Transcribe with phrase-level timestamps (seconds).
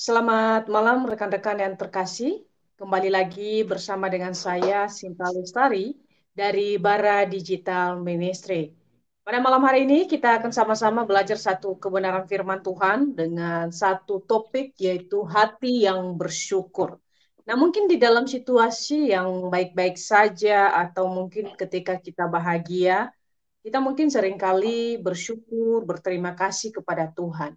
[0.00, 2.40] selamat malam rekan-rekan yang terkasih.
[2.80, 5.92] Kembali lagi bersama dengan saya Sinta Lestari
[6.32, 8.72] dari Bara Digital Ministry.
[9.20, 14.72] Pada malam hari ini kita akan sama-sama belajar satu kebenaran firman Tuhan dengan satu topik
[14.80, 16.96] yaitu hati yang bersyukur.
[17.44, 23.12] Nah mungkin di dalam situasi yang baik-baik saja atau mungkin ketika kita bahagia,
[23.60, 27.52] kita mungkin sering kali bersyukur, berterima kasih kepada Tuhan.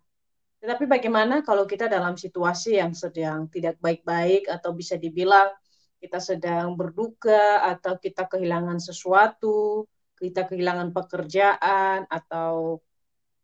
[0.64, 5.52] Tetapi bagaimana kalau kita dalam situasi yang sedang tidak baik-baik atau bisa dibilang
[6.00, 9.84] kita sedang berduka atau kita kehilangan sesuatu,
[10.16, 12.80] kita kehilangan pekerjaan atau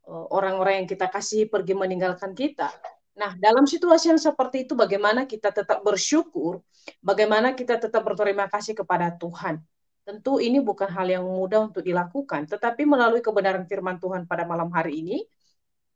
[0.08, 2.72] eh, orang-orang yang kita kasih pergi meninggalkan kita.
[3.20, 6.64] Nah, dalam situasi yang seperti itu bagaimana kita tetap bersyukur,
[7.04, 9.60] bagaimana kita tetap berterima kasih kepada Tuhan.
[10.08, 14.72] Tentu ini bukan hal yang mudah untuk dilakukan, tetapi melalui kebenaran firman Tuhan pada malam
[14.72, 15.20] hari ini,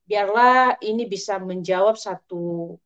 [0.04, 2.76] biarlah ini bisa menjawab satu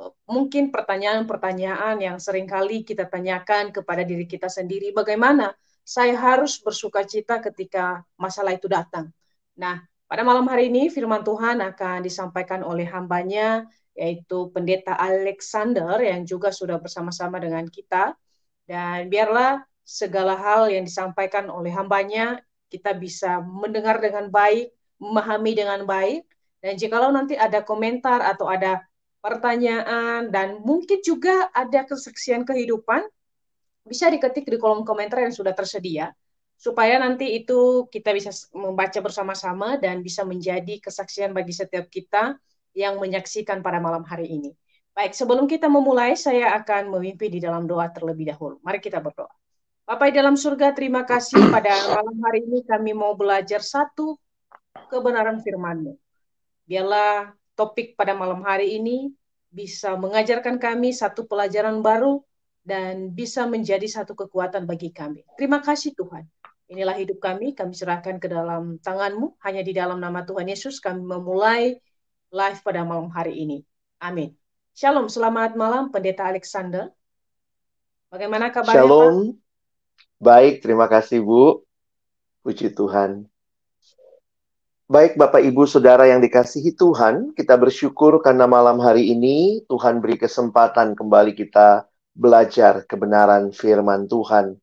[0.00, 6.58] eh, mungkin pertanyaan-pertanyaan yang sering kali kita tanyakan kepada diri kita sendiri, bagaimana saya harus
[6.62, 9.10] bersuka cita ketika masalah itu datang.
[9.58, 16.24] Nah, pada malam hari ini firman Tuhan akan disampaikan oleh hambanya, yaitu Pendeta Alexander yang
[16.24, 18.16] juga sudah bersama-sama dengan kita.
[18.62, 25.82] Dan biarlah segala hal yang disampaikan oleh hambanya, kita bisa mendengar dengan baik, memahami dengan
[25.84, 26.24] baik,
[26.62, 28.86] dan jikalau nanti ada komentar atau ada
[29.18, 33.02] pertanyaan dan mungkin juga ada kesaksian kehidupan,
[33.82, 36.14] bisa diketik di kolom komentar yang sudah tersedia
[36.62, 42.38] supaya nanti itu kita bisa membaca bersama-sama dan bisa menjadi kesaksian bagi setiap kita
[42.78, 44.54] yang menyaksikan pada malam hari ini.
[44.94, 48.62] Baik, sebelum kita memulai, saya akan memimpin di dalam doa terlebih dahulu.
[48.62, 49.32] Mari kita berdoa.
[49.82, 54.14] Bapak di dalam surga, terima kasih pada malam hari ini kami mau belajar satu
[54.86, 55.98] kebenaran firman-Mu.
[56.66, 59.12] Biarlah topik pada malam hari ini
[59.52, 62.24] bisa mengajarkan kami satu pelajaran baru
[62.64, 65.26] dan bisa menjadi satu kekuatan bagi kami.
[65.36, 66.24] Terima kasih Tuhan.
[66.72, 69.36] Inilah hidup kami, kami serahkan ke dalam tanganmu.
[69.44, 71.76] Hanya di dalam nama Tuhan Yesus kami memulai
[72.32, 73.60] live pada malam hari ini.
[74.00, 74.32] Amin.
[74.72, 76.88] Shalom, selamat malam Pendeta Alexander.
[78.08, 79.36] Bagaimana kabarnya Shalom.
[80.16, 81.60] Baik, terima kasih Bu.
[82.40, 83.31] Puji Tuhan.
[84.92, 90.20] Baik Bapak Ibu Saudara yang dikasihi Tuhan, kita bersyukur karena malam hari ini Tuhan beri
[90.20, 94.60] kesempatan kembali kita belajar kebenaran firman Tuhan.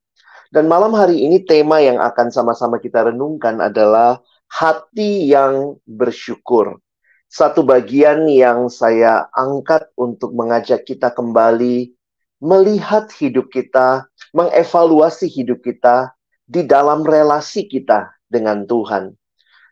[0.54, 4.22] Dan malam hari ini tema yang akan sama-sama kita renungkan adalah
[4.54, 6.78] hati yang bersyukur.
[7.26, 11.90] Satu bagian yang saya angkat untuk mengajak kita kembali
[12.38, 14.06] melihat hidup kita,
[14.38, 16.14] mengevaluasi hidup kita
[16.46, 19.18] di dalam relasi kita dengan Tuhan.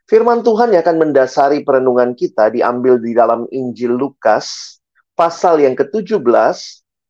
[0.07, 4.79] Firman Tuhan yang akan mendasari perenungan kita diambil di dalam Injil Lukas
[5.19, 6.23] pasal yang ke-17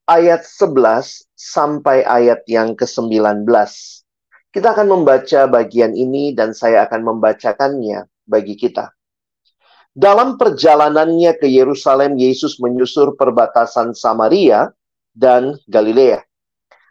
[0.10, 3.46] ayat 11 sampai ayat yang ke-19.
[4.50, 8.90] Kita akan membaca bagian ini dan saya akan membacakannya bagi kita.
[9.94, 14.74] Dalam perjalanannya ke Yerusalem, Yesus menyusur perbatasan Samaria
[15.14, 16.26] dan Galilea.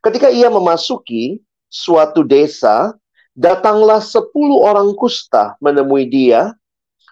[0.07, 2.95] Ketika ia memasuki suatu desa,
[3.37, 6.57] Datanglah sepuluh orang kusta menemui dia.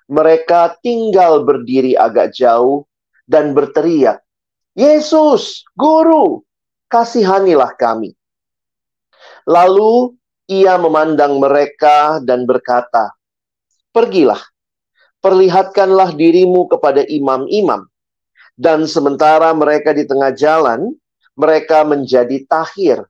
[0.09, 2.85] Mereka tinggal berdiri agak jauh
[3.25, 4.21] dan berteriak,
[4.77, 6.45] Yesus, Guru,
[6.93, 8.13] kasihanilah kami.
[9.49, 10.13] Lalu
[10.45, 13.17] ia memandang mereka dan berkata,
[13.97, 14.41] Pergilah,
[15.25, 17.89] perlihatkanlah dirimu kepada imam-imam.
[18.53, 20.93] Dan sementara mereka di tengah jalan,
[21.33, 23.09] mereka menjadi tahir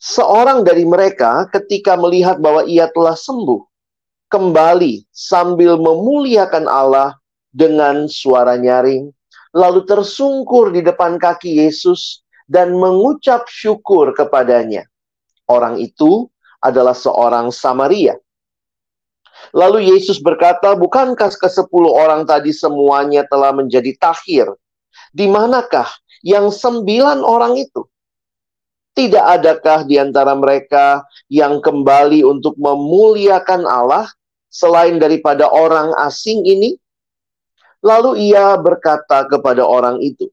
[0.00, 3.60] Seorang dari mereka ketika melihat bahwa ia telah sembuh,
[4.32, 7.20] kembali sambil memuliakan Allah
[7.52, 9.12] dengan suara nyaring,
[9.52, 14.88] lalu tersungkur di depan kaki Yesus dan mengucap syukur kepadanya.
[15.44, 16.32] Orang itu
[16.64, 18.16] adalah seorang Samaria.
[19.52, 24.48] Lalu Yesus berkata, bukankah ke sepuluh orang tadi semuanya telah menjadi tahir?
[25.12, 25.92] Di manakah
[26.24, 27.89] yang sembilan orang itu?
[28.90, 34.10] Tidak adakah di antara mereka yang kembali untuk memuliakan Allah
[34.50, 36.74] selain daripada orang asing ini?
[37.80, 40.28] Lalu ia berkata kepada orang itu,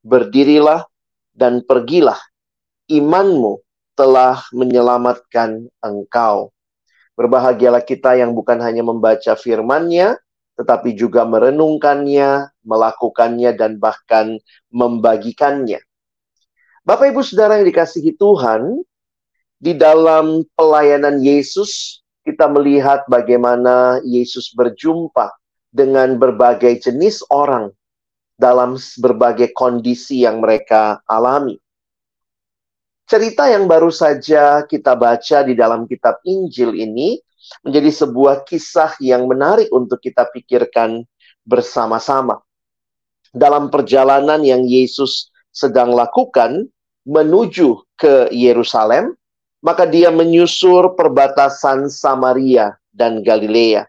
[0.00, 0.88] "Berdirilah
[1.36, 2.16] dan pergilah,
[2.88, 3.60] imanmu
[3.92, 6.48] telah menyelamatkan engkau."
[7.18, 10.16] Berbahagialah kita yang bukan hanya membaca firman-Nya,
[10.54, 14.38] tetapi juga merenungkannya, melakukannya, dan bahkan
[14.70, 15.82] membagikannya.
[16.88, 18.80] Bapak, ibu, saudara yang dikasihi Tuhan,
[19.60, 25.36] di dalam pelayanan Yesus, kita melihat bagaimana Yesus berjumpa
[25.68, 27.68] dengan berbagai jenis orang
[28.40, 31.60] dalam berbagai kondisi yang mereka alami.
[33.04, 37.20] Cerita yang baru saja kita baca di dalam kitab Injil ini
[37.68, 41.04] menjadi sebuah kisah yang menarik untuk kita pikirkan
[41.44, 42.40] bersama-sama.
[43.28, 46.64] Dalam perjalanan yang Yesus sedang lakukan
[47.08, 49.16] menuju ke Yerusalem,
[49.64, 53.88] maka dia menyusur perbatasan Samaria dan Galilea.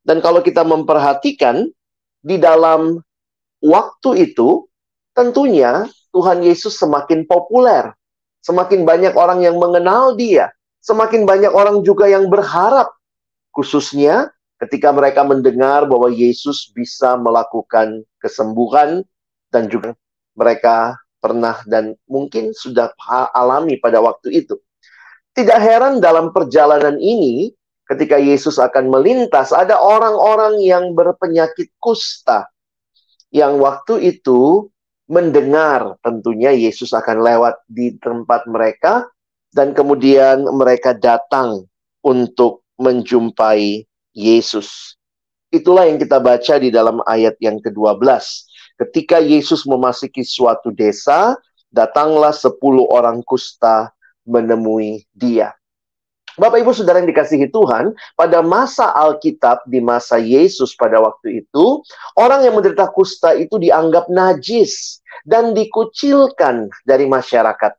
[0.00, 1.68] Dan kalau kita memperhatikan
[2.24, 3.04] di dalam
[3.60, 4.64] waktu itu,
[5.12, 5.84] tentunya
[6.16, 7.92] Tuhan Yesus semakin populer.
[8.40, 10.52] Semakin banyak orang yang mengenal dia
[10.84, 12.92] semakin banyak orang juga yang berharap,
[13.56, 14.28] khususnya
[14.60, 19.00] ketika mereka mendengar bahwa Yesus bisa melakukan kesembuhan
[19.48, 19.96] dan juga
[20.36, 22.92] mereka pernah dan mungkin sudah
[23.32, 24.60] alami pada waktu itu.
[25.32, 27.48] Tidak heran dalam perjalanan ini,
[27.88, 32.44] ketika Yesus akan melintas, ada orang-orang yang berpenyakit kusta,
[33.32, 34.68] yang waktu itu
[35.08, 39.08] mendengar tentunya Yesus akan lewat di tempat mereka,
[39.50, 41.64] dan kemudian mereka datang
[42.04, 44.94] untuk menjumpai Yesus.
[45.54, 48.02] Itulah yang kita baca di dalam ayat yang ke-12.
[48.74, 51.38] Ketika Yesus memasuki suatu desa,
[51.70, 53.94] datanglah sepuluh orang kusta
[54.26, 55.54] menemui dia.
[56.34, 61.78] Bapak Ibu Saudara yang dikasihi Tuhan, pada masa Alkitab di masa Yesus pada waktu itu,
[62.18, 67.78] orang yang menderita kusta itu dianggap najis dan dikucilkan dari masyarakat.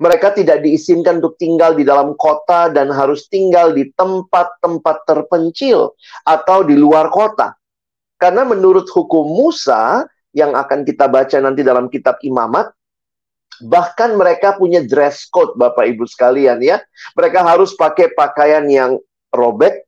[0.00, 5.92] Mereka tidak diizinkan untuk tinggal di dalam kota dan harus tinggal di tempat-tempat terpencil
[6.24, 7.52] atau di luar kota.
[8.16, 12.74] Karena menurut hukum Musa yang akan kita baca nanti dalam kitab Imamat,
[13.62, 16.82] bahkan mereka punya dress code Bapak Ibu sekalian ya.
[17.14, 18.98] Mereka harus pakai pakaian yang
[19.30, 19.86] robek,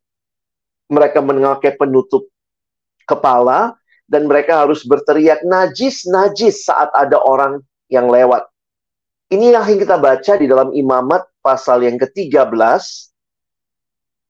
[0.87, 2.31] mereka memakai penutup
[3.11, 3.75] kepala
[4.07, 7.59] dan mereka harus berteriak najis najis saat ada orang
[7.91, 8.47] yang lewat.
[9.27, 12.47] Inilah yang kita baca di dalam Imamat pasal yang ke-13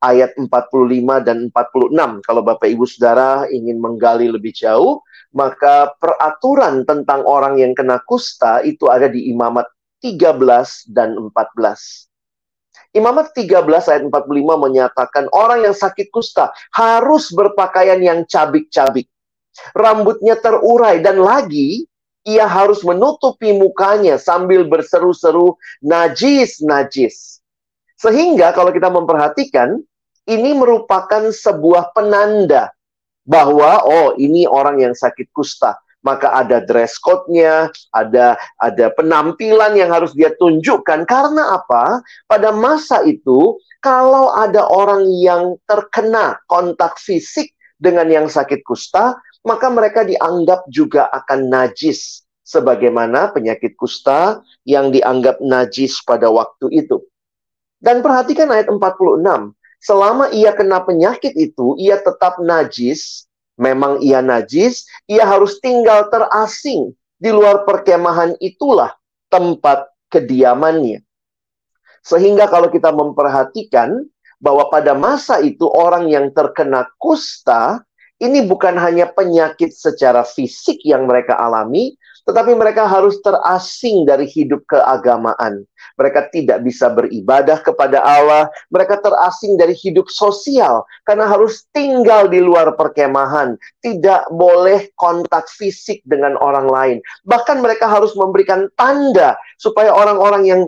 [0.01, 0.49] ayat 45
[1.21, 2.25] dan 46.
[2.25, 5.05] Kalau Bapak Ibu Saudara ingin menggali lebih jauh,
[5.35, 9.67] maka peraturan tentang orang yang kena kusta itu ada di Imamat
[10.01, 12.07] 13 dan 14.
[12.95, 19.09] Imamat 13 ayat 45 menyatakan orang yang sakit kusta harus berpakaian yang cabik-cabik.
[19.73, 21.85] Rambutnya terurai dan lagi
[22.27, 27.39] ia harus menutupi mukanya sambil berseru-seru najis, najis.
[27.97, 29.81] Sehingga kalau kita memperhatikan,
[30.27, 32.69] ini merupakan sebuah penanda
[33.27, 35.75] bahwa oh ini orang yang sakit kusta.
[36.05, 41.03] Maka ada dress code-nya, ada ada penampilan yang harus dia tunjukkan.
[41.03, 41.99] Karena apa?
[42.31, 49.67] Pada masa itu, kalau ada orang yang terkena kontak fisik dengan yang sakit kusta, maka
[49.67, 57.03] mereka dianggap juga akan najis sebagaimana penyakit kusta yang dianggap najis pada waktu itu.
[57.77, 59.51] Dan perhatikan ayat 46.
[59.77, 63.26] Selama ia kena penyakit itu, ia tetap najis.
[63.57, 66.93] Memang ia najis, ia harus tinggal terasing.
[67.17, 68.93] Di luar perkemahan itulah
[69.33, 71.01] tempat kediamannya.
[72.05, 74.05] Sehingga kalau kita memperhatikan
[74.37, 77.81] bahwa pada masa itu orang yang terkena kusta
[78.17, 81.93] ini bukan hanya penyakit secara fisik yang mereka alami,
[82.27, 85.63] tetapi mereka harus terasing dari hidup keagamaan.
[85.95, 92.43] Mereka tidak bisa beribadah kepada Allah, mereka terasing dari hidup sosial karena harus tinggal di
[92.43, 96.97] luar perkemahan, tidak boleh kontak fisik dengan orang lain.
[97.23, 100.61] Bahkan mereka harus memberikan tanda supaya orang-orang yang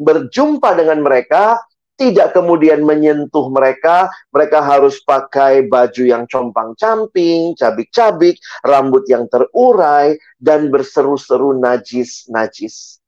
[0.00, 1.60] berjumpa dengan mereka
[2.02, 4.10] tidak kemudian menyentuh mereka.
[4.34, 12.98] Mereka harus pakai baju yang compang-camping, cabik-cabik, rambut yang terurai, dan berseru-seru najis-najis.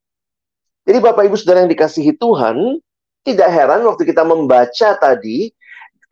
[0.86, 2.78] Jadi Bapak Ibu Saudara yang dikasihi Tuhan,
[3.26, 5.50] tidak heran waktu kita membaca tadi,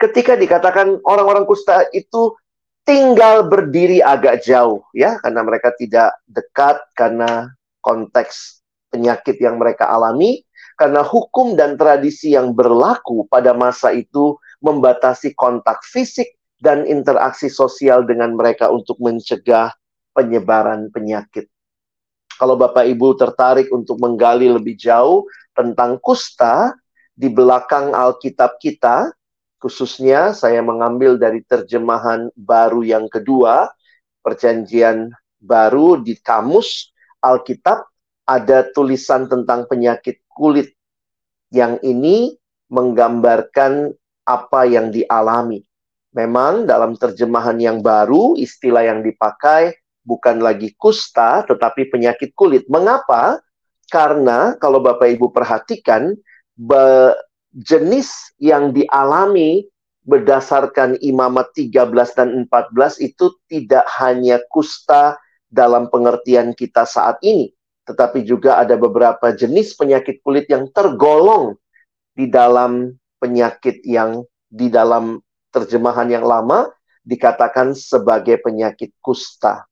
[0.01, 2.35] ketika dikatakan orang-orang kusta itu
[2.83, 10.43] tinggal berdiri agak jauh, ya, karena mereka tidak dekat karena konteks penyakit yang mereka alami
[10.83, 18.03] karena hukum dan tradisi yang berlaku pada masa itu membatasi kontak fisik dan interaksi sosial
[18.03, 19.71] dengan mereka untuk mencegah
[20.11, 21.47] penyebaran penyakit.
[22.35, 25.23] Kalau Bapak Ibu tertarik untuk menggali lebih jauh
[25.55, 26.75] tentang kusta,
[27.15, 29.15] di belakang Alkitab kita,
[29.63, 33.71] khususnya saya mengambil dari terjemahan baru yang kedua,
[34.27, 36.91] perjanjian baru di kamus
[37.23, 37.87] Alkitab,
[38.27, 40.73] ada tulisan tentang penyakit kulit.
[41.53, 42.17] Yang ini
[42.73, 43.93] menggambarkan
[44.25, 45.61] apa yang dialami.
[46.13, 52.69] Memang dalam terjemahan yang baru, istilah yang dipakai bukan lagi kusta, tetapi penyakit kulit.
[52.69, 53.41] Mengapa?
[53.89, 56.17] Karena kalau Bapak Ibu perhatikan,
[57.53, 59.69] jenis yang dialami
[60.03, 65.21] berdasarkan imamat 13 dan 14 itu tidak hanya kusta
[65.53, 71.59] dalam pengertian kita saat ini, tetapi juga ada beberapa jenis penyakit kulit yang tergolong
[72.15, 75.19] di dalam penyakit yang di dalam
[75.51, 76.71] terjemahan yang lama
[77.03, 79.67] dikatakan sebagai penyakit kusta.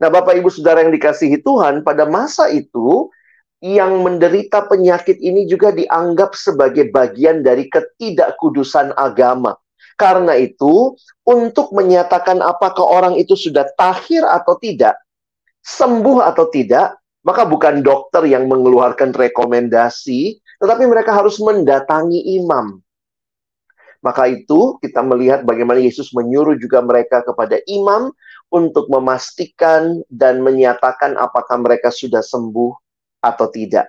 [0.00, 3.12] Nah, Bapak Ibu Saudara yang dikasihi Tuhan, pada masa itu
[3.64, 9.56] yang menderita penyakit ini juga dianggap sebagai bagian dari ketidakkudusan agama.
[9.94, 14.98] Karena itu, untuk menyatakan apakah orang itu sudah tahir atau tidak,
[15.62, 22.84] sembuh atau tidak, maka bukan dokter yang mengeluarkan rekomendasi, tetapi mereka harus mendatangi imam.
[24.04, 28.12] Maka itu kita melihat bagaimana Yesus menyuruh juga mereka kepada imam
[28.52, 32.76] untuk memastikan dan menyatakan apakah mereka sudah sembuh
[33.24, 33.88] atau tidak.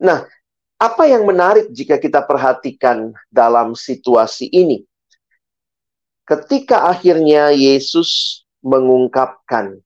[0.00, 0.24] Nah,
[0.80, 4.88] apa yang menarik jika kita perhatikan dalam situasi ini?
[6.24, 9.84] Ketika akhirnya Yesus mengungkapkan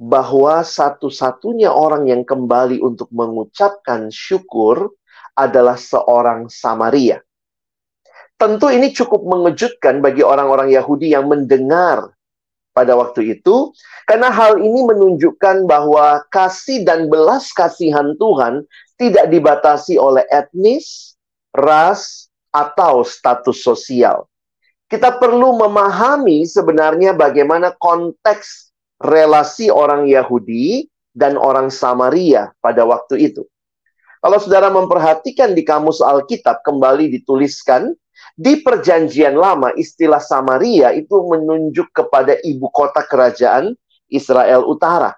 [0.00, 4.96] bahwa satu-satunya orang yang kembali untuk mengucapkan syukur
[5.36, 7.20] adalah seorang Samaria.
[8.40, 12.16] Tentu ini cukup mengejutkan bagi orang-orang Yahudi yang mendengar
[12.72, 13.76] pada waktu itu,
[14.08, 18.64] karena hal ini menunjukkan bahwa kasih dan belas kasihan Tuhan
[18.96, 21.12] tidak dibatasi oleh etnis,
[21.52, 24.24] ras, atau status sosial.
[24.88, 28.69] Kita perlu memahami sebenarnya bagaimana konteks
[29.00, 33.42] relasi orang Yahudi dan orang Samaria pada waktu itu.
[34.20, 37.96] Kalau saudara memperhatikan di kamus Alkitab kembali dituliskan
[38.36, 43.72] di Perjanjian Lama istilah Samaria itu menunjuk kepada ibu kota kerajaan
[44.12, 45.16] Israel Utara.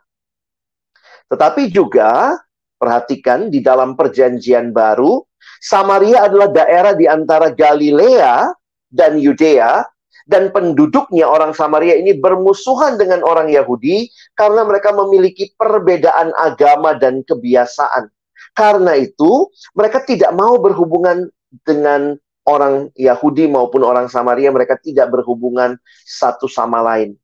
[1.27, 2.39] Tetapi juga
[2.79, 5.27] perhatikan di dalam Perjanjian Baru
[5.63, 8.51] Samaria adalah daerah di antara Galilea
[8.91, 9.87] dan Yudea
[10.27, 17.27] dan penduduknya orang Samaria ini bermusuhan dengan orang Yahudi karena mereka memiliki perbedaan agama dan
[17.27, 18.11] kebiasaan.
[18.53, 21.31] Karena itu, mereka tidak mau berhubungan
[21.65, 27.15] dengan orang Yahudi maupun orang Samaria, mereka tidak berhubungan satu sama lain.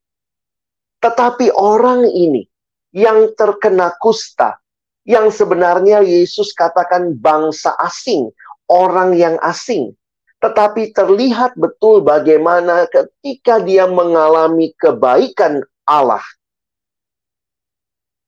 [0.98, 2.46] Tetapi orang ini
[2.94, 4.58] yang terkena kusta,
[5.06, 8.30] yang sebenarnya Yesus katakan bangsa asing,
[8.70, 9.94] orang yang asing,
[10.38, 16.22] tetapi terlihat betul bagaimana ketika dia mengalami kebaikan Allah,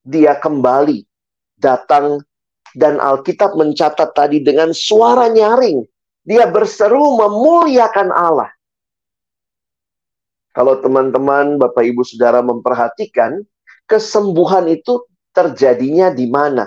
[0.02, 1.06] dia kembali
[1.54, 2.18] datang
[2.74, 5.86] dan Alkitab mencatat tadi dengan suara nyaring.
[6.26, 8.50] Dia berseru memuliakan Allah.
[10.50, 13.38] Kalau teman-teman, Bapak Ibu Saudara memperhatikan,
[13.86, 16.66] kesembuhan itu terjadinya di mana?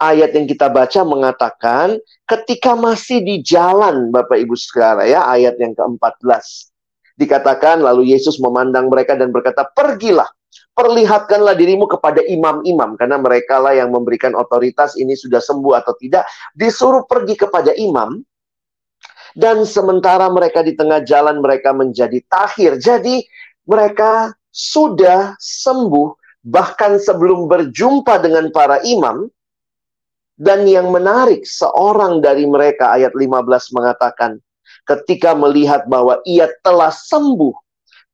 [0.00, 5.76] Ayat yang kita baca mengatakan ketika masih di jalan Bapak Ibu Saudara ya ayat yang
[5.76, 6.72] ke-14
[7.20, 10.26] dikatakan lalu Yesus memandang mereka dan berkata pergilah
[10.72, 16.24] perlihatkanlah dirimu kepada imam-imam karena mereka lah yang memberikan otoritas ini sudah sembuh atau tidak
[16.56, 18.24] disuruh pergi kepada imam
[19.36, 22.80] dan sementara mereka di tengah jalan mereka menjadi tahir.
[22.80, 23.22] Jadi
[23.68, 29.28] mereka sudah sembuh bahkan sebelum berjumpa dengan para imam
[30.40, 34.40] dan yang menarik, seorang dari mereka ayat 15 mengatakan,
[34.88, 37.52] ketika melihat bahwa ia telah sembuh,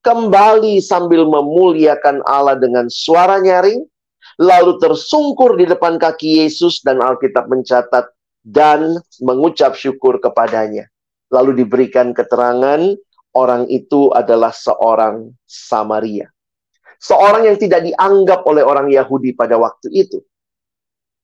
[0.02, 3.78] kembali sambil memuliakan Allah dengan suara nyaring,
[4.42, 8.10] lalu tersungkur di depan kaki Yesus dan Alkitab mencatat
[8.42, 10.90] dan mengucap syukur kepadanya.
[11.30, 12.82] Lalu diberikan keterangan
[13.38, 16.26] orang itu adalah seorang Samaria.
[16.98, 20.26] Seorang yang tidak dianggap oleh orang Yahudi pada waktu itu.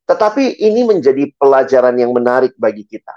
[0.07, 3.15] Tetapi ini menjadi pelajaran yang menarik bagi kita.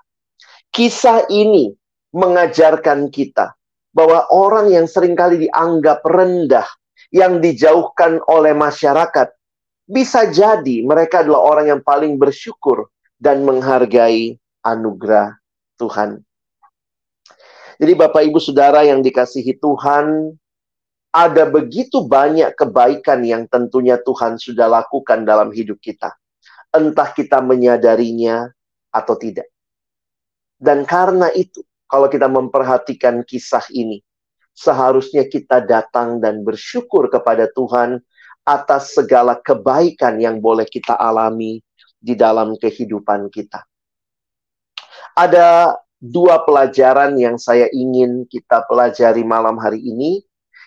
[0.69, 1.73] Kisah ini
[2.15, 3.55] mengajarkan kita
[3.95, 6.67] bahwa orang yang sering kali dianggap rendah,
[7.15, 9.31] yang dijauhkan oleh masyarakat,
[9.87, 15.37] bisa jadi mereka adalah orang yang paling bersyukur dan menghargai anugerah
[15.79, 16.19] Tuhan.
[17.75, 20.35] Jadi Bapak Ibu Saudara yang dikasihi Tuhan,
[21.15, 26.11] ada begitu banyak kebaikan yang tentunya Tuhan sudah lakukan dalam hidup kita.
[26.75, 28.51] Entah kita menyadarinya
[28.91, 29.47] atau tidak.
[30.59, 34.03] Dan karena itu, kalau kita memperhatikan kisah ini,
[34.51, 38.03] seharusnya kita datang dan bersyukur kepada Tuhan
[38.43, 41.63] atas segala kebaikan yang boleh kita alami
[41.99, 43.63] di dalam kehidupan kita.
[45.15, 50.21] Ada dua pelajaran yang saya ingin kita pelajari malam hari ini.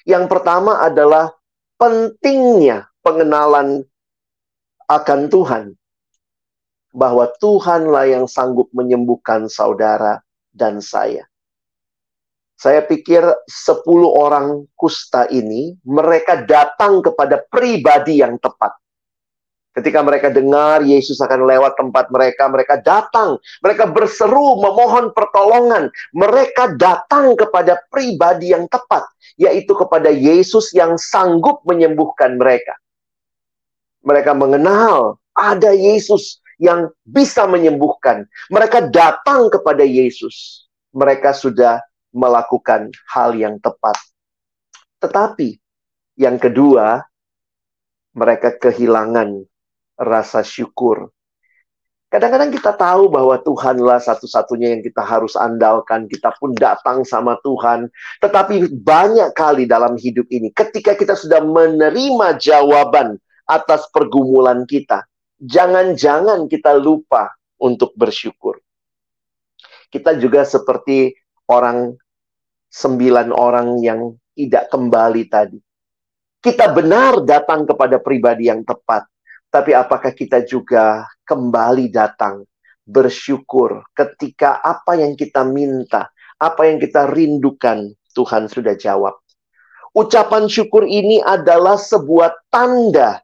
[0.09, 1.31] Yang pertama adalah
[1.79, 3.85] pentingnya pengenalan
[4.89, 5.65] akan Tuhan.
[6.99, 10.19] Bahwa Tuhanlah yang sanggup menyembuhkan saudara
[10.51, 11.23] dan saya.
[12.59, 18.75] Saya pikir 10 orang kusta ini, mereka datang kepada pribadi yang tepat.
[19.79, 23.39] Ketika mereka dengar Yesus akan lewat tempat mereka, mereka datang.
[23.63, 25.87] Mereka berseru memohon pertolongan.
[26.11, 29.07] Mereka datang kepada pribadi yang tepat,
[29.39, 32.75] yaitu kepada Yesus yang sanggup menyembuhkan mereka.
[34.03, 38.27] Mereka mengenal ada Yesus yang bisa menyembuhkan.
[38.51, 40.67] Mereka datang kepada Yesus.
[40.93, 43.95] Mereka sudah melakukan hal yang tepat.
[44.99, 45.55] Tetapi
[46.19, 47.07] yang kedua,
[48.19, 49.47] mereka kehilangan
[49.95, 51.15] rasa syukur.
[52.09, 56.09] Kadang-kadang kita tahu bahwa Tuhanlah satu-satunya yang kita harus andalkan.
[56.09, 57.93] Kita pun datang sama Tuhan.
[58.25, 65.05] Tetapi banyak kali dalam hidup ini, ketika kita sudah menerima jawaban atas pergumulan kita,
[65.39, 67.31] jangan-jangan kita lupa
[67.63, 68.59] untuk bersyukur.
[69.89, 71.15] Kita juga seperti
[71.49, 71.97] orang
[72.69, 75.59] sembilan orang yang tidak kembali tadi.
[76.39, 79.09] Kita benar datang kepada pribadi yang tepat,
[79.51, 82.47] tapi apakah kita juga kembali datang
[82.87, 89.19] bersyukur ketika apa yang kita minta, apa yang kita rindukan, Tuhan sudah jawab.
[89.97, 93.19] Ucapan syukur ini adalah sebuah tanda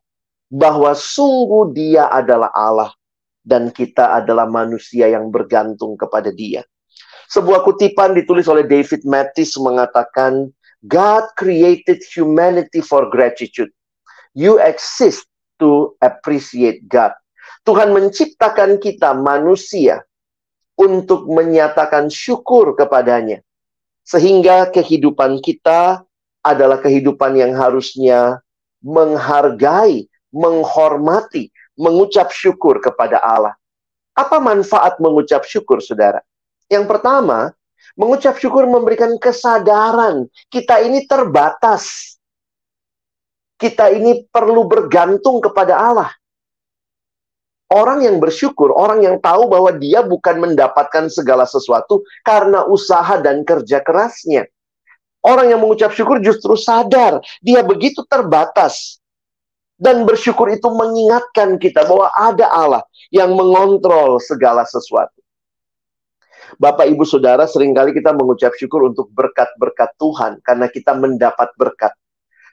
[0.54, 2.94] bahwa sungguh Dia adalah Allah
[3.42, 6.62] dan kita adalah manusia yang bergantung kepada Dia.
[7.26, 10.54] Sebuah kutipan ditulis oleh David Mattis mengatakan,
[10.86, 13.74] God created humanity for gratitude.
[14.38, 15.26] You exist
[15.58, 17.10] to appreciate God.
[17.66, 20.06] Tuhan menciptakan kita manusia
[20.78, 23.40] untuk menyatakan syukur kepadanya.
[24.04, 26.04] Sehingga kehidupan kita
[26.44, 28.44] adalah kehidupan yang harusnya
[28.84, 33.54] menghargai, menghormati, mengucap syukur kepada Allah.
[34.18, 36.18] Apa manfaat mengucap syukur, saudara?
[36.66, 37.54] Yang pertama,
[37.94, 42.14] mengucap syukur memberikan kesadaran kita ini terbatas.
[43.54, 46.10] Kita ini perlu bergantung kepada Allah.
[47.70, 53.42] Orang yang bersyukur, orang yang tahu bahwa dia bukan mendapatkan segala sesuatu karena usaha dan
[53.42, 54.46] kerja kerasnya.
[55.24, 59.00] Orang yang mengucap syukur justru sadar dia begitu terbatas.
[59.74, 65.18] Dan bersyukur itu mengingatkan kita bahwa ada Allah yang mengontrol segala sesuatu.
[66.62, 71.90] Bapak, Ibu, Saudara, sering kali kita mengucap syukur untuk berkat-berkat Tuhan karena kita mendapat berkat.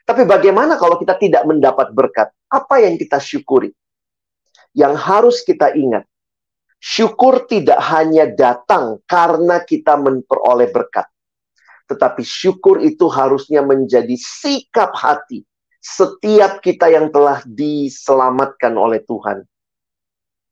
[0.02, 2.34] Tapi bagaimana kalau kita tidak mendapat berkat?
[2.50, 3.70] Apa yang kita syukuri?
[4.74, 6.02] Yang harus kita ingat,
[6.82, 11.06] syukur tidak hanya datang karena kita memperoleh berkat.
[11.86, 15.46] Tetapi syukur itu harusnya menjadi sikap hati
[15.82, 19.42] setiap kita yang telah diselamatkan oleh Tuhan.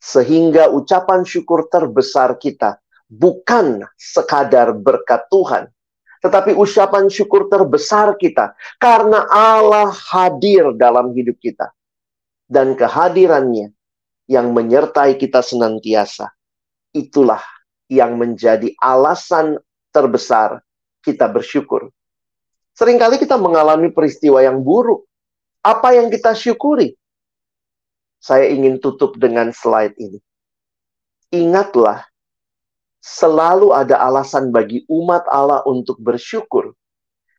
[0.02, 5.70] Sehingga ucapan syukur terbesar kita bukan sekadar berkat Tuhan,
[6.24, 11.70] tetapi ucapan syukur terbesar kita karena Allah hadir dalam hidup kita
[12.50, 13.72] dan kehadirannya
[14.30, 16.30] yang menyertai kita senantiasa.
[16.94, 17.42] Itulah
[17.90, 19.58] yang menjadi alasan
[19.90, 20.62] terbesar
[21.02, 21.90] kita bersyukur.
[22.78, 25.09] Seringkali kita mengalami peristiwa yang buruk.
[25.60, 26.96] Apa yang kita syukuri?
[28.20, 30.20] Saya ingin tutup dengan slide ini.
[31.32, 32.04] Ingatlah
[33.00, 36.76] selalu ada alasan bagi umat Allah untuk bersyukur.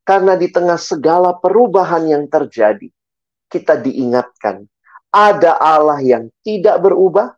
[0.01, 2.89] Karena di tengah segala perubahan yang terjadi,
[3.45, 4.65] kita diingatkan
[5.13, 7.37] ada Allah yang tidak berubah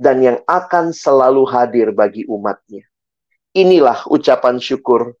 [0.00, 2.88] dan yang akan selalu hadir bagi umatnya.
[3.52, 5.12] Inilah ucapan syukur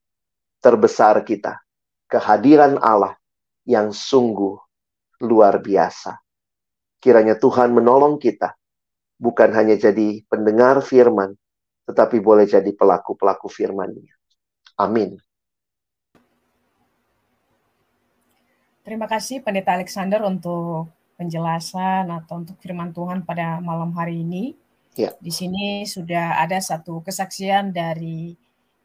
[0.64, 1.60] terbesar kita.
[2.08, 3.14] Kehadiran Allah
[3.68, 4.63] yang sungguh
[5.24, 6.20] luar biasa.
[7.00, 8.56] Kiranya Tuhan menolong kita,
[9.20, 11.36] bukan hanya jadi pendengar firman,
[11.84, 14.14] tetapi boleh jadi pelaku-pelaku firman-Nya.
[14.80, 15.20] Amin.
[18.84, 24.52] Terima kasih Pendeta Alexander untuk penjelasan atau untuk firman Tuhan pada malam hari ini.
[24.92, 25.16] Ya.
[25.18, 28.36] Di sini sudah ada satu kesaksian dari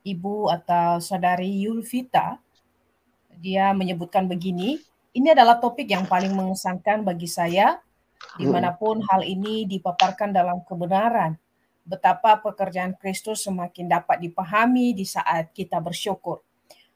[0.08, 2.40] ibu atau saudari Yulvita.
[3.40, 4.80] Dia menyebutkan begini,
[5.20, 7.84] ini adalah topik yang paling mengesankan bagi saya,
[8.40, 11.36] di mana pun hal ini dipaparkan dalam kebenaran.
[11.84, 16.40] Betapa pekerjaan Kristus semakin dapat dipahami di saat kita bersyukur.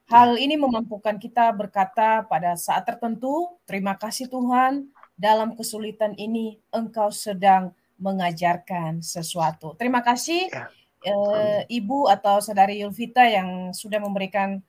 [0.07, 4.87] Hal ini memampukan kita berkata pada saat tertentu, terima kasih Tuhan,
[5.19, 9.75] dalam kesulitan ini Engkau sedang mengajarkan sesuatu.
[9.79, 10.67] Terima kasih ya.
[11.07, 14.59] eh, Ibu atau Saudari Yulvita yang sudah memberikan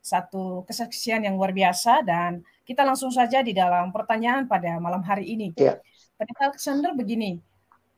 [0.00, 5.38] satu kesaksian yang luar biasa dan kita langsung saja di dalam pertanyaan pada malam hari
[5.38, 5.54] ini.
[5.54, 5.78] Ya.
[6.18, 7.38] Pada Alexander begini,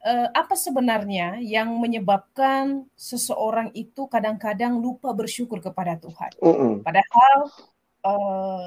[0.05, 6.31] uh, apa sebenarnya yang menyebabkan seseorang itu kadang-kadang lupa bersyukur kepada Tuhan?
[6.45, 6.73] Mm -mm.
[6.85, 7.37] Padahal
[8.05, 8.67] uh,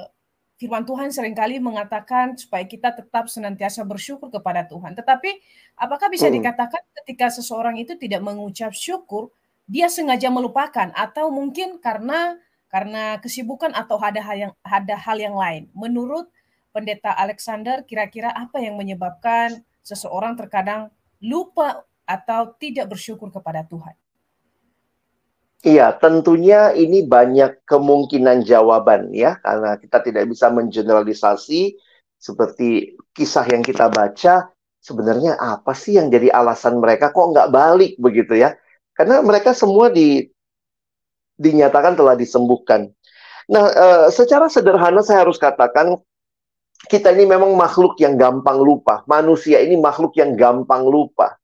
[0.58, 4.98] firman Tuhan sering kali mengatakan supaya kita tetap senantiasa bersyukur kepada Tuhan.
[4.98, 5.30] Tetapi
[5.78, 6.34] apakah bisa mm.
[6.42, 9.30] dikatakan ketika seseorang itu tidak mengucap syukur,
[9.70, 12.38] dia sengaja melupakan atau mungkin karena
[12.72, 15.68] karena kesibukan atau ada hal yang ada hal yang lain.
[15.76, 16.32] Menurut
[16.72, 20.88] Pendeta Alexander, kira-kira apa yang menyebabkan seseorang terkadang
[21.20, 23.92] lupa atau tidak bersyukur kepada Tuhan?
[25.62, 31.76] Iya, tentunya ini banyak kemungkinan jawaban ya, karena kita tidak bisa mengeneralisasi
[32.18, 37.94] seperti kisah yang kita baca, sebenarnya apa sih yang jadi alasan mereka kok nggak balik
[38.00, 38.56] begitu ya?
[38.96, 40.31] Karena mereka semua di,
[41.42, 42.86] dinyatakan telah disembuhkan.
[43.50, 45.98] Nah, e, secara sederhana saya harus katakan
[46.86, 49.02] kita ini memang makhluk yang gampang lupa.
[49.10, 51.34] Manusia ini makhluk yang gampang lupa.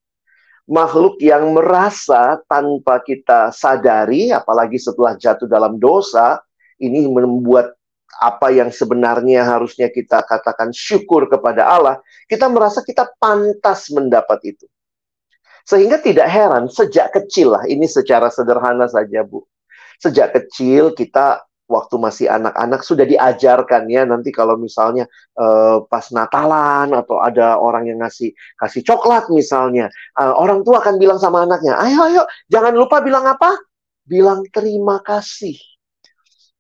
[0.69, 6.39] Makhluk yang merasa tanpa kita sadari, apalagi setelah jatuh dalam dosa,
[6.77, 7.73] ini membuat
[8.19, 14.67] apa yang sebenarnya harusnya kita katakan syukur kepada Allah, kita merasa kita pantas mendapat itu.
[15.69, 19.45] Sehingga tidak heran, sejak kecil lah, ini secara sederhana saja Bu.
[19.99, 25.05] Sejak kecil kita waktu masih anak-anak sudah diajarkan ya nanti kalau misalnya
[25.37, 30.97] uh, pas Natalan atau ada orang yang ngasih kasih coklat misalnya uh, orang tua akan
[30.97, 33.53] bilang sama anaknya ayo ayo jangan lupa bilang apa?
[34.09, 35.61] Bilang terima kasih.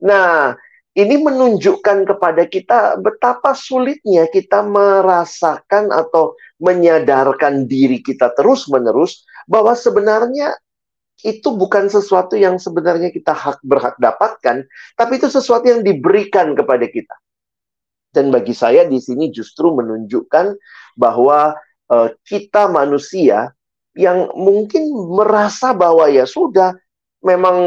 [0.04, 0.52] Nah
[0.92, 10.52] ini menunjukkan kepada kita betapa sulitnya kita merasakan atau menyadarkan diri kita terus-menerus bahwa sebenarnya
[11.26, 14.62] itu bukan sesuatu yang sebenarnya kita hak berhak dapatkan,
[14.94, 17.16] tapi itu sesuatu yang diberikan kepada kita.
[18.14, 20.56] Dan bagi saya di sini justru menunjukkan
[20.96, 21.58] bahwa
[21.90, 23.52] uh, kita manusia
[23.98, 26.72] yang mungkin merasa bahwa ya sudah
[27.20, 27.58] memang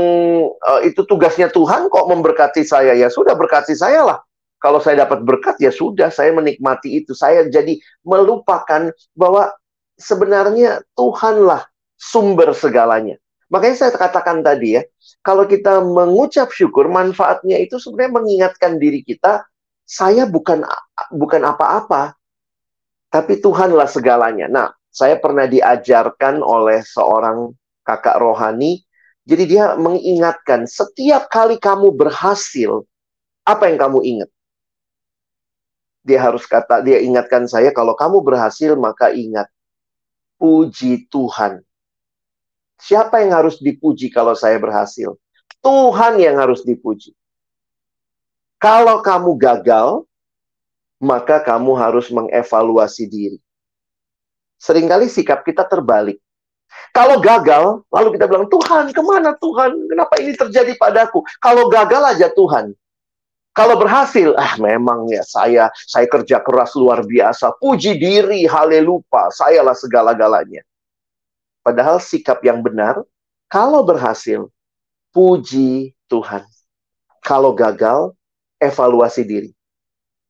[0.47, 4.19] uh, itu tugasnya Tuhan kok memberkati saya ya sudah berkati saya lah.
[4.61, 7.17] Kalau saya dapat berkat ya sudah saya menikmati itu.
[7.17, 9.49] Saya jadi melupakan bahwa
[9.97, 11.65] sebenarnya Tuhanlah
[11.97, 13.20] sumber segalanya.
[13.51, 14.81] Makanya saya katakan tadi ya,
[15.19, 19.43] kalau kita mengucap syukur, manfaatnya itu sebenarnya mengingatkan diri kita,
[19.83, 20.63] saya bukan
[21.11, 22.15] bukan apa-apa,
[23.11, 24.47] tapi Tuhanlah segalanya.
[24.47, 27.51] Nah, saya pernah diajarkan oleh seorang
[27.83, 28.87] kakak rohani,
[29.27, 32.87] jadi dia mengingatkan setiap kali kamu berhasil,
[33.43, 34.29] apa yang kamu ingat?
[36.07, 39.51] Dia harus kata, dia ingatkan saya kalau kamu berhasil maka ingat
[40.39, 41.61] puji Tuhan
[42.81, 45.13] Siapa yang harus dipuji kalau saya berhasil?
[45.61, 47.13] Tuhan yang harus dipuji.
[48.57, 50.05] Kalau kamu gagal,
[50.97, 53.39] maka kamu harus mengevaluasi diri.
[54.57, 56.17] Seringkali sikap kita terbalik.
[56.93, 59.71] Kalau gagal, lalu kita bilang, Tuhan, ke mana Tuhan?
[59.89, 61.21] Kenapa ini terjadi padaku?
[61.37, 62.73] Kalau gagal aja Tuhan.
[63.51, 67.51] Kalau berhasil, ah memang ya saya saya kerja keras luar biasa.
[67.59, 70.63] Puji diri, haleluya, sayalah segala-galanya.
[71.61, 73.01] Padahal sikap yang benar,
[73.45, 74.49] kalau berhasil,
[75.13, 76.41] puji Tuhan.
[77.21, 78.17] Kalau gagal,
[78.57, 79.51] evaluasi diri.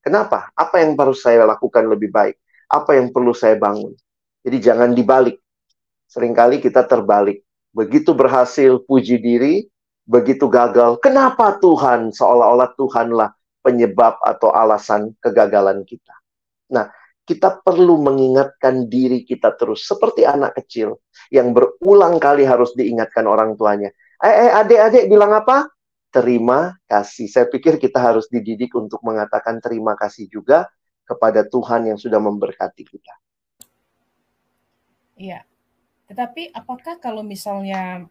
[0.02, 0.50] Kenapa?
[0.58, 2.36] Apa yang harus saya lakukan lebih baik?
[2.68, 3.94] Apa yang perlu saya bangun?
[4.42, 5.38] Jadi jangan dibalik.
[6.10, 7.46] Seringkali kita terbalik.
[7.72, 9.70] Begitu berhasil, puji diri.
[10.02, 12.12] Begitu gagal, kenapa Tuhan?
[12.12, 16.12] Seolah-olah Tuhanlah penyebab atau alasan kegagalan kita.
[16.74, 16.90] Nah,
[17.32, 21.00] kita perlu mengingatkan diri kita terus seperti anak kecil
[21.32, 23.88] yang berulang kali harus diingatkan orang tuanya.
[24.20, 25.72] Eh, eh adik-adik bilang apa?
[26.12, 27.32] Terima kasih.
[27.32, 30.68] Saya pikir kita harus dididik untuk mengatakan terima kasih juga
[31.08, 33.14] kepada Tuhan yang sudah memberkati kita.
[35.16, 35.48] Iya.
[36.12, 38.04] Tetapi apakah kalau misalnya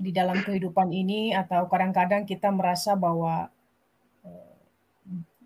[0.00, 3.52] di dalam kehidupan ini atau kadang-kadang kita merasa bahwa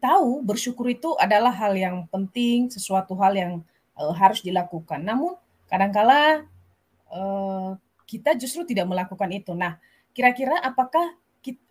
[0.05, 3.53] tahu bersyukur itu adalah hal yang penting, sesuatu hal yang
[3.97, 5.01] uh, harus dilakukan.
[5.01, 5.33] Namun
[5.73, 6.45] kadangkala
[7.09, 7.73] uh,
[8.05, 9.57] kita justru tidak melakukan itu.
[9.57, 9.81] Nah,
[10.13, 11.17] kira-kira apakah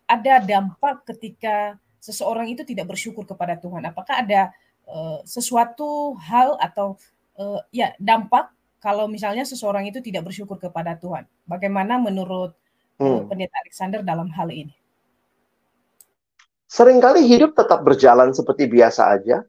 [0.04, 3.88] ada dampak ketika seseorang itu tidak bersyukur kepada Tuhan?
[3.88, 4.52] Apakah ada
[4.84, 7.00] uh, sesuatu hal atau
[7.40, 8.52] uh, ya dampak
[8.84, 11.24] kalau misalnya seseorang itu tidak bersyukur kepada Tuhan?
[11.48, 12.52] Bagaimana menurut
[13.00, 14.74] uh, Pendeta Alexander dalam hal ini?
[16.74, 19.46] Seringkali hidup tetap berjalan seperti biasa aja,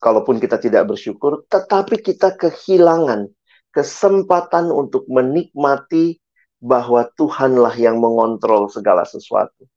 [0.00, 3.28] kalaupun kita tidak bersyukur, tetapi kita kehilangan
[3.68, 6.16] kesempatan untuk menikmati
[6.56, 9.68] bahwa Tuhanlah yang mengontrol segala sesuatu.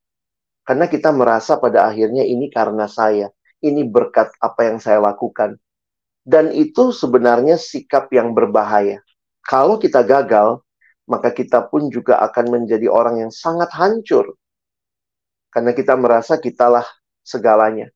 [0.64, 3.28] Karena kita merasa pada akhirnya ini karena saya,
[3.60, 5.60] ini berkat apa yang saya lakukan.
[6.24, 9.04] Dan itu sebenarnya sikap yang berbahaya.
[9.44, 10.64] Kalau kita gagal,
[11.04, 14.40] maka kita pun juga akan menjadi orang yang sangat hancur
[15.58, 16.86] karena kita merasa kitalah
[17.26, 17.90] segalanya.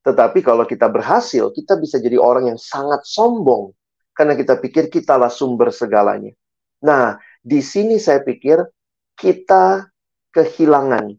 [0.00, 3.76] Tetapi kalau kita berhasil, kita bisa jadi orang yang sangat sombong.
[4.16, 6.32] Karena kita pikir kitalah sumber segalanya.
[6.80, 8.64] Nah, di sini saya pikir
[9.12, 9.92] kita
[10.32, 11.12] kehilangan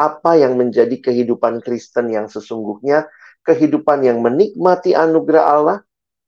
[0.00, 3.04] apa yang menjadi kehidupan Kristen yang sesungguhnya,
[3.44, 5.78] kehidupan yang menikmati anugerah Allah,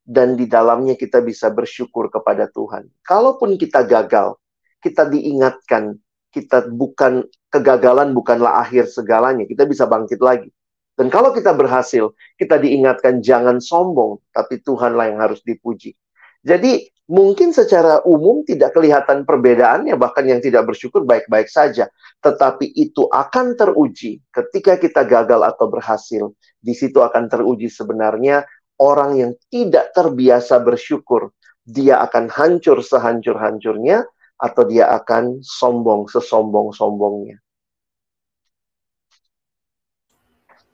[0.04, 2.92] dan di dalamnya kita bisa bersyukur kepada Tuhan.
[3.00, 4.36] Kalaupun kita gagal,
[4.84, 5.96] kita diingatkan
[6.32, 9.44] kita bukan kegagalan bukanlah akhir segalanya.
[9.44, 10.48] Kita bisa bangkit lagi.
[10.96, 15.96] Dan kalau kita berhasil, kita diingatkan jangan sombong, tapi Tuhanlah yang harus dipuji.
[16.44, 21.88] Jadi mungkin secara umum tidak kelihatan perbedaannya, bahkan yang tidak bersyukur baik-baik saja.
[22.20, 26.32] Tetapi itu akan teruji ketika kita gagal atau berhasil.
[26.60, 28.44] Di situ akan teruji sebenarnya
[28.80, 31.32] orang yang tidak terbiasa bersyukur.
[31.62, 34.02] Dia akan hancur sehancur-hancurnya,
[34.42, 37.38] atau dia akan sombong sesombong-sombongnya.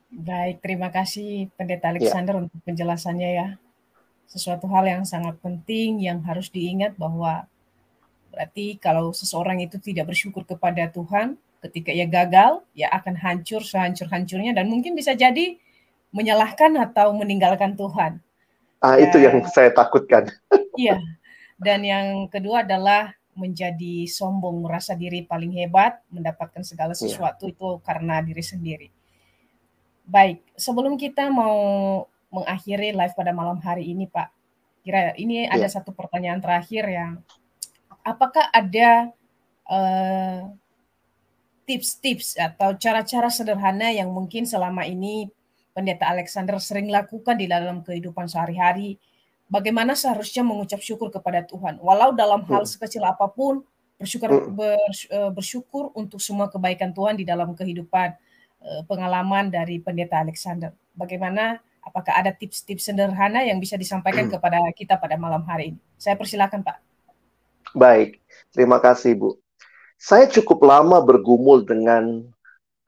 [0.09, 2.01] Baik, terima kasih Pendeta ya.
[2.01, 2.49] Alexander ya.
[2.49, 3.49] untuk penjelasannya ya.
[4.25, 7.45] Sesuatu hal yang sangat penting yang harus diingat bahwa
[8.33, 14.57] berarti kalau seseorang itu tidak bersyukur kepada Tuhan, ketika ia gagal, ya akan hancur sehancur-hancurnya
[14.57, 15.61] dan mungkin bisa jadi
[16.09, 18.25] menyalahkan atau meninggalkan Tuhan.
[18.81, 20.33] Ah, dan, itu yang saya takutkan.
[20.79, 21.03] Iya.
[21.59, 27.01] Dan yang kedua adalah menjadi sombong, merasa diri paling hebat, mendapatkan segala iya.
[27.07, 27.55] sesuatu yeah.
[27.55, 28.89] itu karena diri sendiri.
[30.05, 31.57] Baik, sebelum kita mau
[32.29, 34.29] mengakhiri live pada malam hari ini, Pak,
[34.83, 35.55] kira ini yeah.
[35.55, 37.23] ada satu pertanyaan terakhir yang
[38.03, 39.15] apakah ada
[39.71, 40.41] eh,
[41.69, 45.29] tips-tips atau cara-cara sederhana yang mungkin selama ini
[45.77, 48.99] Pendeta Alexander sering lakukan di dalam kehidupan sehari-hari
[49.49, 51.81] bagaimana seharusnya mengucap syukur kepada Tuhan.
[51.81, 52.71] Walau dalam hal hmm.
[52.71, 53.65] sekecil apa pun,
[53.99, 54.55] bersyukur hmm.
[55.11, 58.09] eh, bersyukur untuk semua kebaikan Tuhan di dalam kehidupan
[58.63, 60.71] eh, pengalaman dari Pendeta Alexander.
[60.95, 64.39] Bagaimana apakah ada tips-tips sederhana yang bisa disampaikan hmm.
[64.39, 65.81] kepada kita pada malam hari ini?
[65.99, 66.79] Saya persilakan, Pak.
[67.77, 68.21] Baik,
[68.55, 69.37] terima kasih, Bu.
[69.99, 72.23] Saya cukup lama bergumul dengan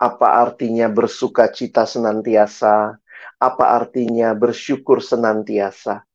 [0.01, 2.97] apa artinya bersuka cita senantiasa,
[3.37, 6.07] apa artinya bersyukur senantiasa.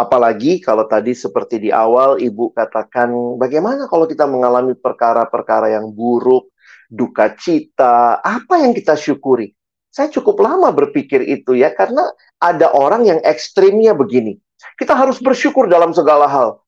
[0.00, 6.48] Apalagi kalau tadi seperti di awal Ibu katakan bagaimana kalau kita mengalami perkara-perkara yang buruk,
[6.88, 9.52] duka cita, apa yang kita syukuri?
[9.92, 12.08] Saya cukup lama berpikir itu ya karena
[12.40, 14.40] ada orang yang ekstrimnya begini.
[14.80, 16.64] Kita harus bersyukur dalam segala hal.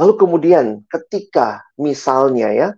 [0.00, 2.68] Lalu kemudian ketika misalnya ya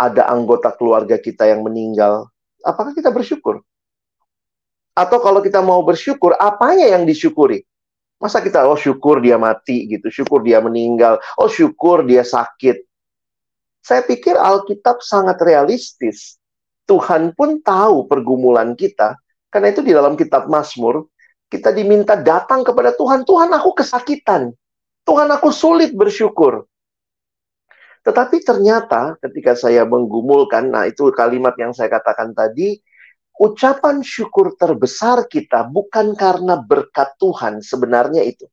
[0.00, 2.32] ada anggota keluarga kita yang meninggal,
[2.64, 3.60] apakah kita bersyukur?
[4.96, 7.68] Atau kalau kita mau bersyukur, apanya yang disyukuri?
[8.20, 12.84] Masa kita, oh syukur dia mati gitu, syukur dia meninggal, oh syukur dia sakit.
[13.80, 16.36] Saya pikir Alkitab sangat realistis.
[16.84, 19.16] Tuhan pun tahu pergumulan kita.
[19.48, 21.08] Karena itu di dalam kitab Mazmur,
[21.48, 23.24] kita diminta datang kepada Tuhan.
[23.24, 24.52] Tuhan aku kesakitan.
[25.08, 26.68] Tuhan aku sulit bersyukur.
[28.04, 32.80] Tetapi ternyata ketika saya menggumulkan, nah itu kalimat yang saya katakan tadi,
[33.40, 38.44] ucapan syukur terbesar kita bukan karena berkat Tuhan, sebenarnya itu.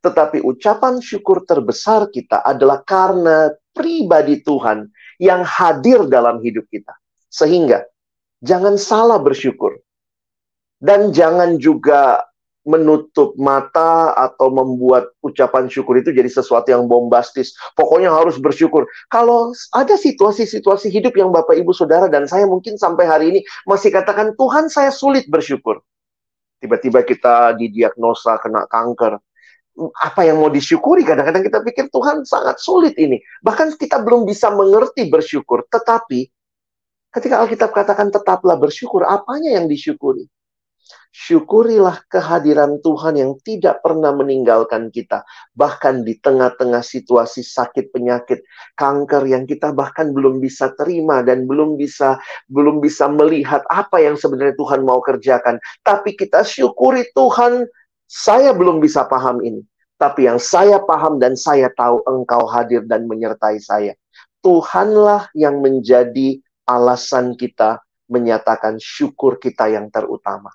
[0.00, 4.88] Tetapi ucapan syukur terbesar kita adalah karena pribadi Tuhan
[5.20, 6.94] yang hadir dalam hidup kita.
[7.28, 7.84] Sehingga
[8.40, 9.76] jangan salah bersyukur.
[10.80, 12.24] Dan jangan juga
[12.68, 17.56] menutup mata atau membuat ucapan syukur itu jadi sesuatu yang bombastis.
[17.72, 18.84] Pokoknya harus bersyukur.
[19.08, 23.88] Kalau ada situasi-situasi hidup yang Bapak Ibu Saudara dan saya mungkin sampai hari ini masih
[23.88, 25.80] katakan Tuhan saya sulit bersyukur.
[26.60, 29.16] Tiba-tiba kita didiagnosa kena kanker.
[29.96, 31.00] Apa yang mau disyukuri?
[31.08, 33.16] Kadang-kadang kita pikir Tuhan sangat sulit ini.
[33.40, 35.64] Bahkan kita belum bisa mengerti bersyukur.
[35.72, 36.28] Tetapi
[37.16, 40.28] ketika Alkitab katakan tetaplah bersyukur, apanya yang disyukuri?
[41.10, 45.26] Syukurilah kehadiran Tuhan yang tidak pernah meninggalkan kita,
[45.58, 48.46] bahkan di tengah-tengah situasi sakit penyakit,
[48.78, 54.14] kanker yang kita bahkan belum bisa terima dan belum bisa belum bisa melihat apa yang
[54.14, 55.58] sebenarnya Tuhan mau kerjakan.
[55.82, 57.66] Tapi kita syukuri Tuhan,
[58.06, 59.66] saya belum bisa paham ini.
[60.00, 63.92] Tapi yang saya paham dan saya tahu engkau hadir dan menyertai saya.
[64.40, 70.50] Tuhanlah yang menjadi alasan kita menyatakan syukur kita yang terutama.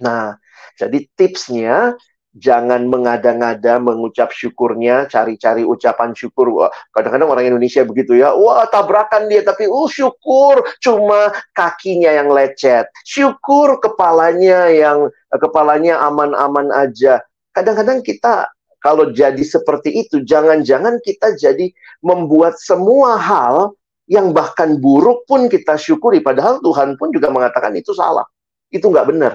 [0.00, 0.36] Nah,
[0.76, 1.96] jadi tipsnya
[2.36, 6.68] jangan mengada-ngada mengucap syukurnya, cari-cari ucapan syukur.
[6.92, 12.92] Kadang-kadang orang Indonesia begitu ya, wah tabrakan dia tapi uh syukur cuma kakinya yang lecet.
[13.08, 17.24] Syukur kepalanya yang kepalanya aman-aman aja.
[17.56, 18.52] Kadang-kadang kita
[18.84, 21.72] kalau jadi seperti itu, jangan-jangan kita jadi
[22.04, 23.72] membuat semua hal
[24.06, 26.22] yang bahkan buruk pun kita syukuri.
[26.22, 28.22] Padahal Tuhan pun juga mengatakan itu salah.
[28.70, 29.32] Itu nggak benar.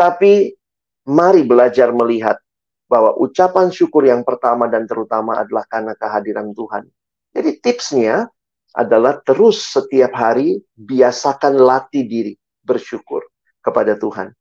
[0.00, 0.56] Tapi
[1.04, 2.40] mari belajar melihat
[2.88, 6.88] bahwa ucapan syukur yang pertama dan terutama adalah karena kehadiran Tuhan.
[7.36, 8.24] Jadi tipsnya
[8.72, 12.32] adalah terus setiap hari biasakan latih diri
[12.64, 13.28] bersyukur
[13.60, 14.32] kepada Tuhan.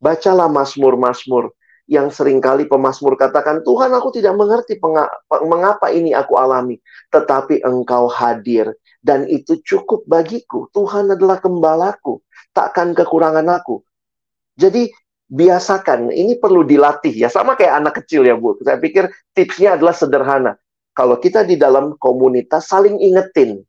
[0.00, 1.52] Bacalah Mazmur-Mazmur
[1.86, 4.74] yang sering kali pemazmur katakan, Tuhan aku tidak mengerti
[5.46, 6.82] mengapa ini aku alami.
[7.14, 8.74] Tetapi engkau hadir
[9.06, 10.66] dan itu cukup bagiku.
[10.74, 12.18] Tuhan adalah gembalaku,
[12.50, 13.86] takkan kekurangan aku.
[14.56, 14.88] Jadi
[15.28, 18.56] biasakan, ini perlu dilatih ya, sama kayak anak kecil ya Bu.
[18.64, 20.52] Saya pikir tipsnya adalah sederhana.
[20.96, 23.60] Kalau kita di dalam komunitas saling ingetin,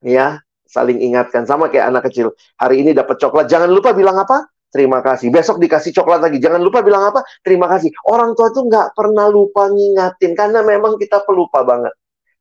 [0.00, 2.32] ya, saling ingatkan sama kayak anak kecil.
[2.56, 4.48] Hari ini dapat coklat, jangan lupa bilang apa?
[4.68, 5.32] Terima kasih.
[5.32, 7.24] Besok dikasih coklat lagi, jangan lupa bilang apa?
[7.40, 7.88] Terima kasih.
[8.04, 11.92] Orang tua tuh nggak pernah lupa ngingatin karena memang kita pelupa banget.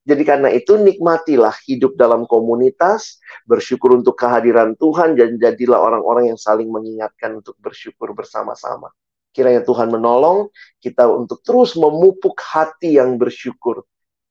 [0.07, 6.39] Jadi karena itu nikmatilah hidup dalam komunitas, bersyukur untuk kehadiran Tuhan dan jadilah orang-orang yang
[6.39, 8.87] saling mengingatkan untuk bersyukur bersama-sama.
[9.35, 10.47] Kiranya Tuhan menolong
[10.79, 13.83] kita untuk terus memupuk hati yang bersyukur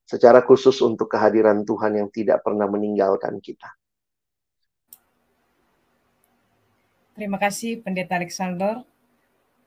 [0.09, 3.69] secara khusus untuk kehadiran Tuhan yang tidak pernah meninggalkan kita.
[7.13, 8.81] Terima kasih Pendeta Alexander.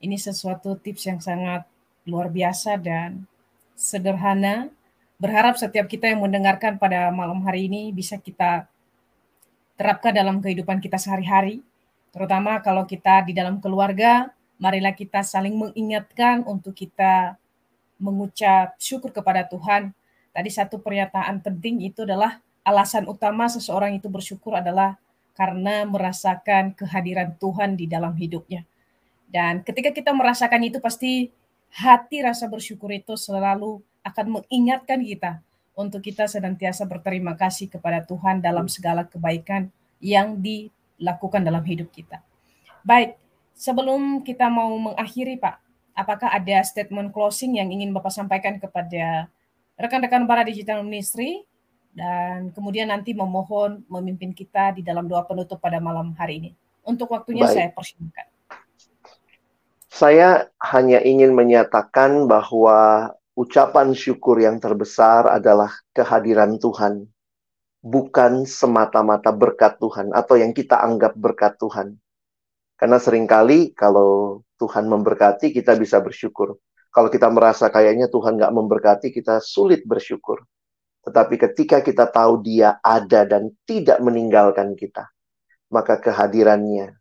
[0.02, 1.70] Ini sesuatu tips yang sangat
[2.02, 3.30] luar biasa dan
[3.78, 4.74] sederhana
[5.20, 8.64] berharap setiap kita yang mendengarkan pada malam hari ini bisa kita
[9.76, 11.60] terapkan dalam kehidupan kita sehari-hari,
[12.08, 17.36] terutama kalau kita di dalam keluarga, marilah kita saling mengingatkan untuk kita
[18.00, 19.92] mengucap syukur kepada Tuhan.
[20.32, 24.96] Tadi satu pernyataan penting itu adalah alasan utama seseorang itu bersyukur adalah
[25.36, 28.64] karena merasakan kehadiran Tuhan di dalam hidupnya.
[29.28, 31.28] Dan ketika kita merasakan itu pasti
[31.70, 35.40] hati rasa bersyukur itu selalu akan mengingatkan kita
[35.76, 42.20] untuk kita senantiasa berterima kasih kepada Tuhan dalam segala kebaikan yang dilakukan dalam hidup kita.
[42.84, 43.16] Baik,
[43.56, 45.56] sebelum kita mau mengakhiri Pak,
[45.96, 49.28] apakah ada statement closing yang ingin Bapak sampaikan kepada
[49.76, 51.44] rekan-rekan para digital ministry
[51.92, 56.50] dan kemudian nanti memohon memimpin kita di dalam doa penutup pada malam hari ini.
[56.84, 57.56] Untuk waktunya Baik.
[57.56, 58.26] saya persilakan.
[59.90, 60.28] Saya
[60.62, 67.06] hanya ingin menyatakan bahwa ucapan syukur yang terbesar adalah kehadiran Tuhan,
[67.80, 71.96] bukan semata-mata berkat Tuhan atau yang kita anggap berkat Tuhan.
[72.76, 76.56] Karena sering kali kalau Tuhan memberkati, kita bisa bersyukur.
[76.90, 80.42] Kalau kita merasa kayaknya Tuhan nggak memberkati, kita sulit bersyukur.
[81.04, 85.08] Tetapi ketika kita tahu dia ada dan tidak meninggalkan kita,
[85.72, 86.96] maka kehadirannya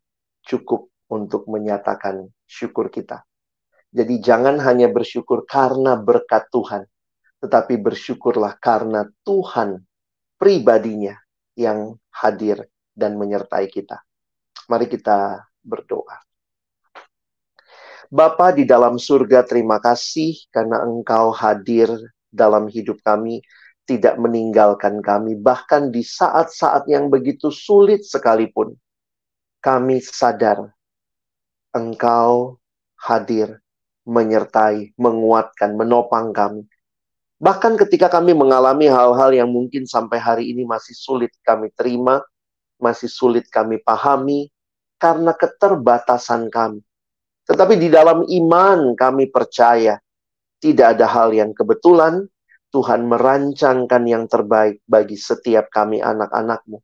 [0.45, 3.25] cukup untuk menyatakan syukur kita.
[3.89, 6.86] Jadi jangan hanya bersyukur karena berkat Tuhan,
[7.41, 9.82] tetapi bersyukurlah karena Tuhan
[10.38, 11.17] pribadinya
[11.58, 13.97] yang hadir dan menyertai kita.
[14.69, 16.21] Mari kita berdoa.
[18.10, 21.89] Bapa di dalam surga, terima kasih karena Engkau hadir
[22.30, 23.41] dalam hidup kami,
[23.89, 28.78] tidak meninggalkan kami, bahkan di saat-saat yang begitu sulit sekalipun.
[29.61, 30.74] Kami sadar
[31.74, 32.57] Engkau
[32.97, 33.61] hadir
[34.10, 36.66] menyertai, menguatkan, menopang kami.
[37.39, 42.20] Bahkan ketika kami mengalami hal-hal yang mungkin sampai hari ini masih sulit kami terima,
[42.82, 44.51] masih sulit kami pahami,
[44.99, 46.84] karena keterbatasan kami.
[47.47, 49.95] Tetapi di dalam iman kami percaya,
[50.60, 52.28] tidak ada hal yang kebetulan,
[52.70, 56.84] Tuhan merancangkan yang terbaik bagi setiap kami anak-anakmu.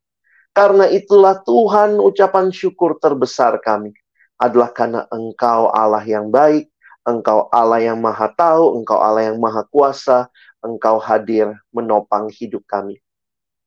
[0.55, 3.91] Karena itulah Tuhan ucapan syukur terbesar kami
[4.39, 6.71] adalah karena Engkau Allah yang baik,
[7.05, 10.25] Engkau Allah yang Maha Tahu, Engkau Allah yang Maha Kuasa,
[10.65, 12.97] Engkau hadir menopang hidup kami.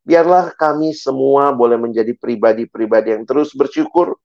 [0.03, 4.18] Biarlah kami semua boleh menjadi pribadi-pribadi yang terus bersyukur,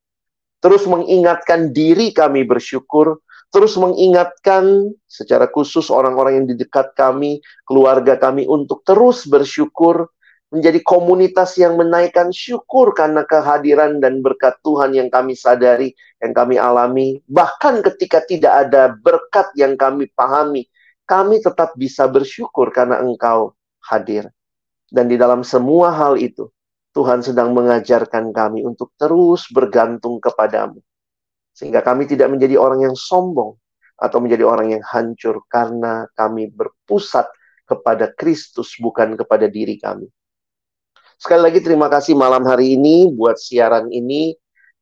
[0.63, 3.21] terus mengingatkan diri kami bersyukur,
[3.53, 10.09] terus mengingatkan secara khusus orang-orang yang di dekat kami, keluarga kami untuk terus bersyukur,
[10.53, 16.61] menjadi komunitas yang menaikkan syukur karena kehadiran dan berkat Tuhan yang kami sadari, yang kami
[16.61, 17.17] alami.
[17.25, 20.69] Bahkan ketika tidak ada berkat yang kami pahami,
[21.09, 24.29] kami tetap bisa bersyukur karena Engkau hadir.
[24.93, 26.53] Dan di dalam semua hal itu,
[26.93, 30.77] Tuhan sedang mengajarkan kami untuk terus bergantung kepadamu.
[31.49, 33.57] Sehingga kami tidak menjadi orang yang sombong
[33.97, 37.25] atau menjadi orang yang hancur karena kami berpusat
[37.65, 40.05] kepada Kristus bukan kepada diri kami.
[41.23, 44.35] Sekali lagi terima kasih malam hari ini buat siaran ini.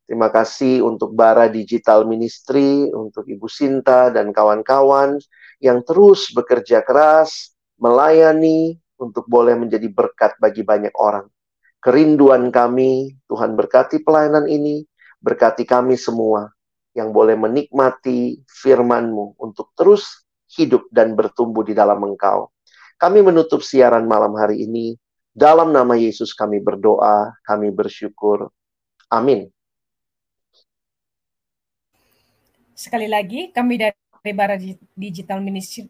[0.09, 5.21] Terima kasih untuk Bara Digital Ministry, untuk Ibu Sinta dan kawan-kawan
[5.61, 11.29] yang terus bekerja keras, melayani untuk boleh menjadi berkat bagi banyak orang
[11.77, 13.21] kerinduan kami.
[13.29, 14.81] Tuhan berkati pelayanan ini,
[15.21, 16.49] berkati kami semua
[16.97, 20.25] yang boleh menikmati firman-Mu untuk terus
[20.57, 22.49] hidup dan bertumbuh di dalam Engkau.
[22.97, 24.97] Kami menutup siaran malam hari ini.
[25.31, 28.51] Dalam nama Yesus kami berdoa, kami bersyukur.
[29.07, 29.47] Amin.
[32.75, 33.95] Sekali lagi, kami dari
[34.35, 34.59] Bara
[34.91, 35.39] Digital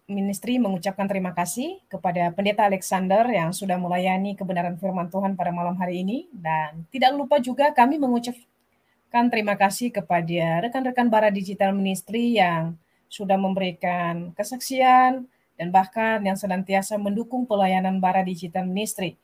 [0.05, 5.73] Ministry mengucapkan terima kasih kepada Pendeta Alexander yang sudah melayani kebenaran firman Tuhan pada malam
[5.73, 6.29] hari ini.
[6.29, 12.77] Dan tidak lupa juga kami mengucapkan terima kasih kepada rekan-rekan Bara Digital Ministry yang
[13.09, 15.25] sudah memberikan kesaksian
[15.57, 19.17] dan bahkan yang senantiasa mendukung pelayanan Bara Digital Ministry.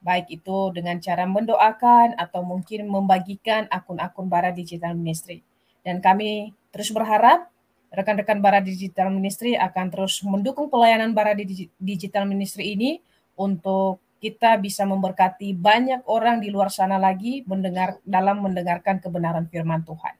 [0.00, 5.44] Baik itu dengan cara mendoakan atau mungkin membagikan akun-akun Bara Digital Ministry.
[5.84, 7.52] Dan kami terus berharap
[7.92, 11.36] rekan-rekan Bara Digital Ministry akan terus mendukung pelayanan Bara
[11.76, 13.04] Digital Ministry ini
[13.36, 19.80] untuk kita bisa memberkati banyak orang di luar sana lagi mendengar dalam mendengarkan kebenaran firman
[19.80, 20.14] Tuhan.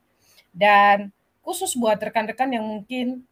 [0.50, 1.12] Dan
[1.44, 3.22] khusus buat rekan-rekan yang mungkin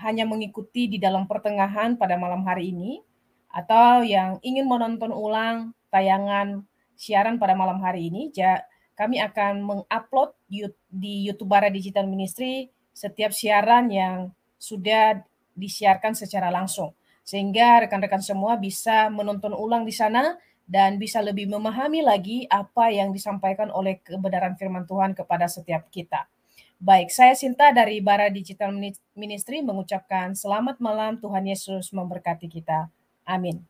[0.00, 3.04] hanya mengikuti di dalam pertengahan pada malam hari ini
[3.58, 6.62] atau yang ingin menonton ulang tayangan
[6.94, 8.30] siaran pada malam hari ini,
[8.94, 10.30] kami akan mengupload
[10.90, 15.22] di YouTube Bara Digital Ministry setiap siaran yang sudah
[15.58, 16.94] disiarkan secara langsung.
[17.26, 23.10] Sehingga rekan-rekan semua bisa menonton ulang di sana dan bisa lebih memahami lagi apa yang
[23.10, 26.30] disampaikan oleh kebenaran firman Tuhan kepada setiap kita.
[26.78, 28.70] Baik, saya Sinta dari Bara Digital
[29.18, 32.86] Ministry mengucapkan selamat malam Tuhan Yesus memberkati kita.
[33.28, 33.66] Amin.